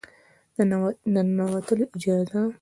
[0.55, 0.57] د
[1.13, 2.41] ننوتلو اجازه